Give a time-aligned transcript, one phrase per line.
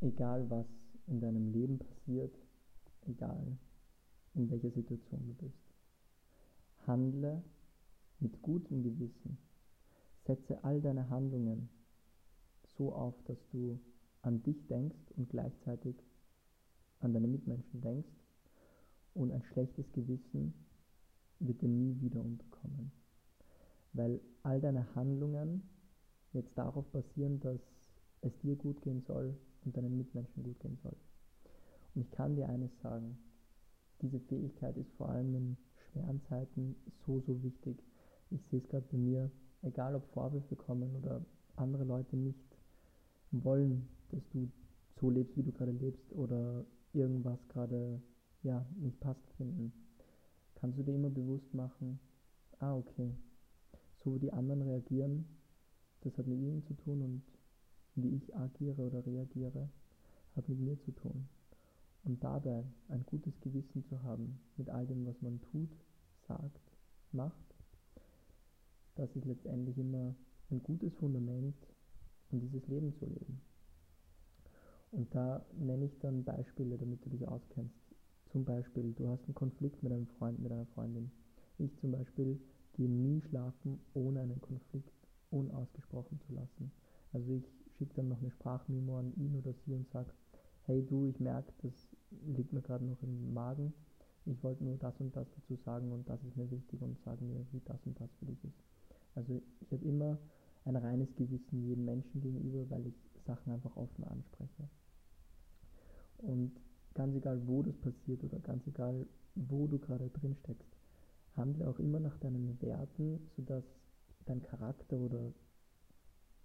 [0.00, 0.66] egal was
[1.06, 2.34] in deinem Leben passiert,
[3.06, 3.58] egal
[4.34, 5.74] in welcher Situation du bist,
[6.86, 7.42] handle
[8.20, 9.38] mit gutem Gewissen.
[10.26, 11.68] Setze all deine Handlungen
[12.76, 13.80] so auf, dass du
[14.22, 15.96] an dich denkst und gleichzeitig
[17.00, 18.12] an deine Mitmenschen denkst
[19.14, 20.54] und ein schlechtes Gewissen
[21.38, 22.92] wird dir nie wieder unterkommen.
[23.92, 25.62] Weil all deine Handlungen
[26.32, 27.60] jetzt darauf basieren, dass
[28.22, 30.96] es dir gut gehen soll und deinen Mitmenschen gut gehen soll.
[31.94, 33.18] Und ich kann dir eines sagen,
[34.02, 35.56] diese Fähigkeit ist vor allem in
[35.92, 37.82] schweren Zeiten so, so wichtig.
[38.30, 39.30] Ich sehe es gerade bei mir,
[39.62, 41.24] egal ob Vorwürfe kommen oder
[41.56, 42.56] andere Leute nicht
[43.30, 44.48] wollen, dass du
[45.00, 48.00] so lebst, wie du gerade lebst oder irgendwas gerade
[48.42, 49.72] ja, nicht passt finden,
[50.54, 52.00] kannst du dir immer bewusst machen,
[52.58, 53.14] ah okay,
[54.02, 55.26] so wie die anderen reagieren,
[56.02, 57.22] das hat mit ihnen zu tun und
[57.94, 59.68] wie ich agiere oder reagiere,
[60.36, 61.28] hat mit mir zu tun.
[62.04, 65.68] Und dabei ein gutes Gewissen zu haben mit all dem, was man tut,
[66.26, 66.60] sagt,
[67.12, 67.34] macht,
[68.94, 70.14] das ist letztendlich immer
[70.50, 71.56] ein gutes Fundament,
[72.30, 73.40] um dieses Leben zu leben.
[74.92, 77.74] Und da nenne ich dann Beispiele, damit du dich auskennst.
[78.32, 81.10] Zum Beispiel, du hast einen Konflikt mit einem Freund, mit einer Freundin.
[81.58, 82.40] Ich zum Beispiel
[82.74, 84.92] gehe nie schlafen, ohne einen Konflikt
[85.30, 86.72] unausgesprochen zu lassen.
[87.12, 87.44] Also ich
[87.80, 90.10] schicke dann noch eine Sprachmemo an ihn oder sie und sage,
[90.64, 91.72] hey du, ich merke, das
[92.26, 93.72] liegt mir gerade noch im Magen.
[94.26, 97.24] Ich wollte nur das und das dazu sagen und das ist mir wichtig und sage
[97.24, 98.62] mir, wie das und das für dich ist.
[99.14, 100.18] Also ich habe immer
[100.66, 102.94] ein reines Gewissen jedem Menschen gegenüber, weil ich
[103.26, 104.68] Sachen einfach offen anspreche.
[106.18, 106.52] Und
[106.92, 110.68] ganz egal, wo das passiert oder ganz egal, wo du gerade drin steckst,
[111.34, 113.64] handle auch immer nach deinen Werten, sodass
[114.26, 115.32] dein Charakter oder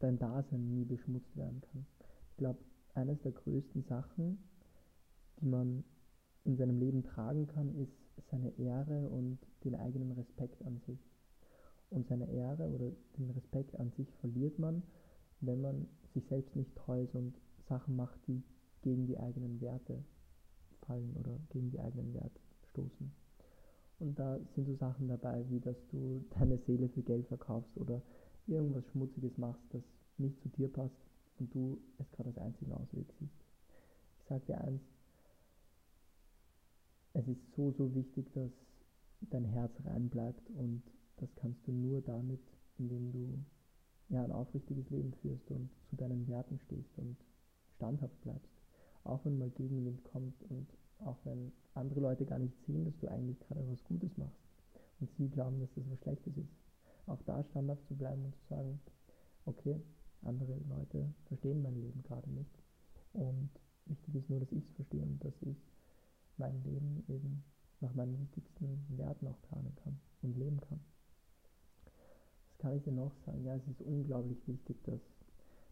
[0.00, 1.86] dein Dasein nie beschmutzt werden kann.
[2.30, 2.58] Ich glaube,
[2.94, 4.38] eines der größten Sachen,
[5.40, 5.84] die man
[6.44, 7.92] in seinem Leben tragen kann, ist
[8.30, 10.98] seine Ehre und den eigenen Respekt an sich.
[11.90, 14.82] Und seine Ehre oder den Respekt an sich verliert man,
[15.40, 17.34] wenn man sich selbst nicht treu ist und
[17.68, 18.42] Sachen macht, die
[18.82, 20.02] gegen die eigenen Werte
[20.82, 22.40] fallen oder gegen die eigenen Werte
[22.70, 23.12] stoßen.
[23.98, 28.00] Und da sind so Sachen dabei, wie dass du deine Seele für Geld verkaufst oder
[28.46, 29.82] irgendwas Schmutziges machst, das
[30.18, 30.96] nicht zu dir passt
[31.38, 33.44] und du es gerade als einzigen Ausweg siehst.
[34.18, 34.82] Ich sage dir eins,
[37.14, 38.50] es ist so, so wichtig, dass
[39.30, 40.82] dein Herz rein bleibt und
[41.16, 42.40] das kannst du nur damit,
[42.78, 43.44] indem du
[44.08, 47.16] ja, ein aufrichtiges Leben führst und zu deinen Werten stehst und
[47.76, 48.50] standhaft bleibst.
[49.04, 50.66] Auch wenn mal Gegenwind kommt und
[50.98, 54.40] auch wenn andere Leute gar nicht sehen, dass du eigentlich gerade was Gutes machst
[55.00, 56.52] und sie glauben, dass das was Schlechtes ist.
[57.10, 58.80] Auch da standhaft zu bleiben und zu sagen,
[59.44, 59.80] okay,
[60.22, 62.62] andere Leute verstehen mein Leben gerade nicht
[63.12, 63.50] und
[63.86, 65.56] wichtig ist nur, dass ich es verstehe und dass ich
[66.36, 67.42] mein Leben eben
[67.80, 70.78] nach meinen wichtigsten Werten auch planen kann und leben kann.
[72.48, 73.44] Was kann ich dir noch sagen?
[73.44, 75.00] Ja, es ist unglaublich wichtig, dass,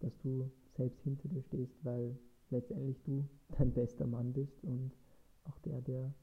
[0.00, 2.16] dass du selbst hinter dir stehst, weil
[2.50, 3.28] letztendlich du
[3.58, 4.92] dein bester Mann bist und
[5.44, 6.14] auch der, der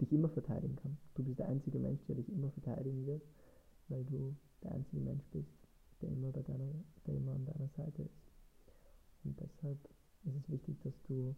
[0.00, 0.98] dich immer verteidigen kann.
[1.14, 3.22] Du bist der einzige Mensch, der dich immer verteidigen wird,
[3.92, 5.52] weil du der einzige Mensch bist,
[6.00, 6.72] der immer, bei deiner,
[7.06, 8.32] der immer an deiner Seite ist.
[9.24, 9.78] Und deshalb
[10.24, 11.36] ist es wichtig, dass du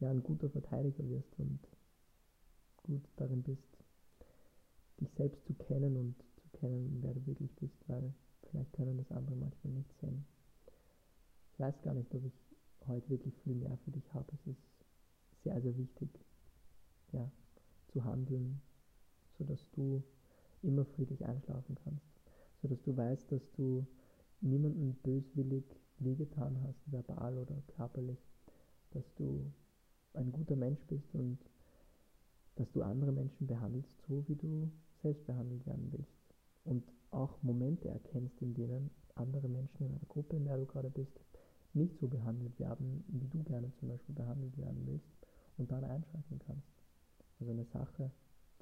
[0.00, 1.60] ja ein guter Verteidiger wirst und
[2.82, 3.62] gut darin bist,
[5.00, 8.12] dich selbst zu kennen und zu kennen, wer du wirklich bist, weil
[8.50, 10.24] vielleicht können das andere manchmal nicht sehen.
[11.52, 12.32] Ich weiß gar nicht, ob ich
[12.88, 14.26] heute wirklich viel mehr für dich habe.
[14.32, 14.62] Es ist
[15.44, 16.08] sehr, sehr wichtig,
[17.12, 17.30] ja,
[17.88, 18.60] zu handeln,
[19.38, 20.02] sodass du
[20.62, 22.06] immer friedlich einschlafen kannst,
[22.60, 23.86] sodass du weißt, dass du
[24.40, 25.64] niemandem böswillig
[25.98, 28.18] wehgetan hast, verbal oder körperlich,
[28.90, 29.52] dass du
[30.14, 31.38] ein guter Mensch bist und
[32.56, 34.70] dass du andere Menschen behandelst, so wie du
[35.02, 36.12] selbst behandelt werden willst.
[36.64, 40.90] Und auch Momente erkennst, in denen andere Menschen in einer Gruppe, in der du gerade
[40.90, 41.18] bist,
[41.74, 45.08] nicht so behandelt werden, wie du gerne zum Beispiel behandelt werden willst
[45.56, 46.68] und dann einschreiten kannst.
[47.40, 48.10] Also eine Sache,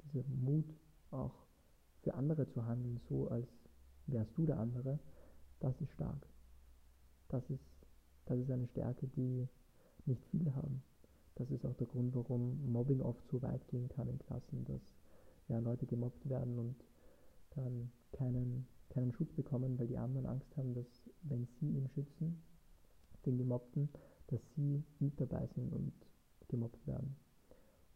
[0.03, 0.73] dieser Mut
[1.11, 1.45] auch
[2.01, 3.47] für andere zu handeln, so als
[4.07, 4.99] wärst du der andere,
[5.59, 6.27] das ist stark.
[7.29, 7.63] Das ist,
[8.25, 9.47] das ist eine Stärke, die
[10.05, 10.83] nicht viele haben.
[11.35, 14.81] Das ist auch der Grund, warum Mobbing oft so weit gehen kann in Klassen, dass
[15.47, 16.75] ja, Leute gemobbt werden und
[17.51, 20.85] dann keinen, keinen Schutz bekommen, weil die anderen Angst haben, dass
[21.23, 22.43] wenn sie ihn schützen,
[23.25, 23.89] den Gemobbten,
[24.27, 25.93] dass sie mit dabei sind und
[26.47, 27.15] gemobbt werden.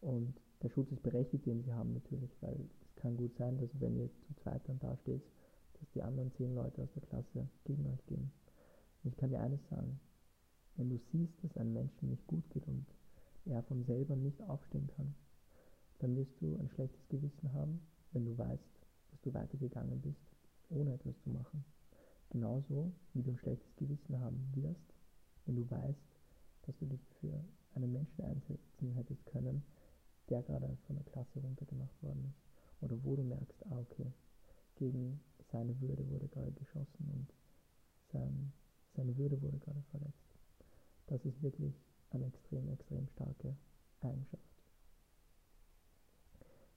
[0.00, 3.70] Und der Schutz ist berechtigt, den sie haben natürlich, weil es kann gut sein, dass
[3.80, 5.22] wenn ihr zu zweit dann da steht,
[5.74, 8.30] dass die anderen zehn Leute aus der Klasse gegen euch gehen.
[9.02, 10.00] Und ich kann dir eines sagen,
[10.76, 12.86] Wenn du siehst, dass einem Menschen nicht gut geht und
[13.46, 15.14] er von selber nicht aufstehen kann,
[16.00, 17.80] dann wirst du ein schlechtes Gewissen haben,
[18.12, 18.62] wenn du weißt,
[19.10, 20.20] dass du weitergegangen bist,
[20.68, 21.64] ohne etwas zu machen.
[22.30, 24.92] Genauso wie du ein schlechtes Gewissen haben wirst,
[25.46, 25.98] wenn du weißt,
[26.66, 27.42] dass du dich für
[27.74, 29.62] einen Menschen einsetzen hättest können,
[30.28, 32.82] der gerade von der Klasse runtergemacht worden ist.
[32.82, 34.12] Oder wo du merkst, ah okay,
[34.76, 35.20] gegen
[35.50, 37.32] seine Würde wurde gerade geschossen und
[38.12, 38.52] sein,
[38.94, 40.36] seine Würde wurde gerade verletzt.
[41.06, 41.74] Das ist wirklich
[42.10, 43.56] eine extrem, extrem starke
[44.00, 44.42] Eigenschaft.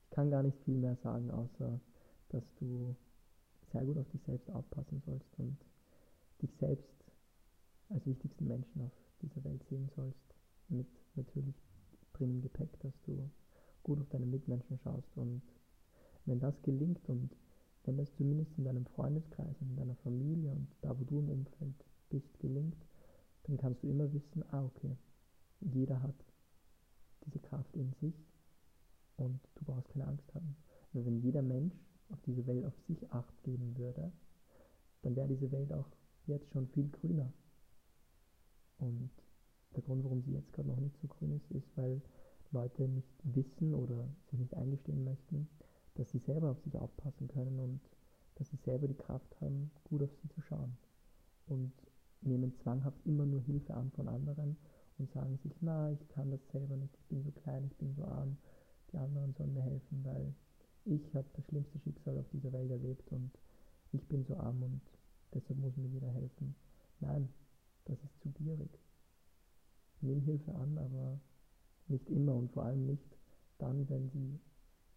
[0.03, 1.79] Ich kann gar nicht viel mehr sagen, außer
[2.29, 2.95] dass du
[3.71, 5.57] sehr gut auf dich selbst aufpassen sollst und
[6.41, 6.89] dich selbst
[7.89, 8.91] als wichtigsten Menschen auf
[9.21, 10.35] dieser Welt sehen sollst,
[10.69, 11.55] mit natürlich
[12.13, 13.29] drin im Gepäck, dass du
[13.83, 15.41] gut auf deine Mitmenschen schaust und
[16.25, 17.35] wenn das gelingt und
[17.83, 21.29] wenn das zumindest in deinem Freundeskreis und in deiner Familie und da, wo du im
[21.29, 21.75] Umfeld
[22.09, 22.75] bist, gelingt,
[23.43, 24.97] dann kannst du immer wissen, ah okay,
[25.61, 26.15] jeder hat
[27.25, 28.15] diese Kraft in sich
[29.17, 30.55] und du brauchst keine Angst haben.
[30.93, 31.73] Weil wenn jeder Mensch
[32.09, 34.11] auf diese Welt auf sich acht geben würde,
[35.01, 35.87] dann wäre diese Welt auch
[36.25, 37.31] jetzt schon viel grüner.
[38.77, 39.09] Und
[39.75, 42.01] der Grund, warum sie jetzt gerade noch nicht so grün ist, ist, weil
[42.51, 45.47] Leute nicht wissen oder sich nicht eingestehen möchten,
[45.95, 47.79] dass sie selber auf sich aufpassen können und
[48.35, 50.77] dass sie selber die Kraft haben, gut auf sie zu schauen.
[51.47, 51.73] Und
[52.21, 54.57] nehmen zwanghaft immer nur Hilfe an von anderen
[54.97, 57.93] und sagen sich, na, ich kann das selber nicht, ich bin so klein, ich bin
[57.95, 58.37] so arm,
[58.91, 60.33] die anderen sollen mir helfen, weil
[60.85, 63.31] ich habe das schlimmste Schicksal auf dieser Welt erlebt und
[63.91, 64.81] ich bin so arm und
[65.33, 66.55] deshalb muss mir jeder helfen.
[66.99, 67.29] Nein,
[67.85, 68.79] das ist zu gierig.
[70.01, 71.19] Nimm Hilfe an, aber
[71.89, 73.17] nicht immer und vor allem nicht
[73.57, 74.39] dann, wenn sie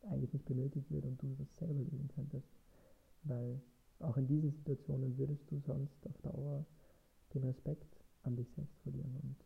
[0.03, 2.49] eigentlich nicht benötigt wird und du das selber lösen könntest.
[3.25, 3.61] Weil
[4.01, 6.65] auch in diesen Situationen würdest du sonst auf Dauer
[7.35, 9.17] den Respekt an dich selbst verlieren.
[9.23, 9.37] Und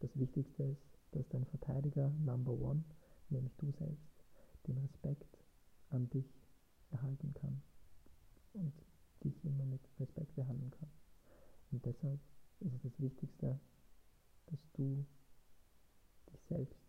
[0.00, 2.84] das Wichtigste ist, dass dein Verteidiger Number One,
[3.28, 4.24] nämlich du selbst,
[4.66, 5.38] den Respekt
[5.90, 6.26] an dich
[6.90, 7.62] erhalten kann
[8.52, 8.72] und
[9.24, 10.88] dich immer mit Respekt behandeln kann.
[11.70, 12.20] Und deshalb
[12.60, 13.58] ist es das Wichtigste,
[14.46, 15.04] dass du
[16.32, 16.80] dich selbst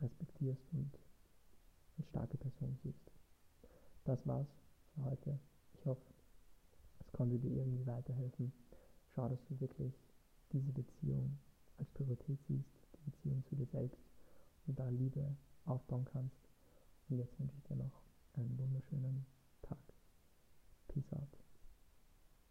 [0.00, 0.90] respektierst und
[1.98, 3.10] als starke Person siehst.
[4.04, 4.48] Das war's
[4.94, 5.38] für heute.
[5.74, 6.02] Ich hoffe,
[7.00, 8.52] es konnte dir irgendwie weiterhelfen.
[9.14, 9.92] Schau, dass du wirklich
[10.52, 11.38] diese Beziehung
[11.78, 14.00] als Priorität siehst, die Beziehung zu dir selbst
[14.66, 16.36] und da Liebe aufbauen kannst.
[17.08, 18.02] Und jetzt wünsche ich dir noch
[18.34, 19.26] einen wunderschönen
[19.62, 19.78] Tag.
[20.88, 21.39] Peace out.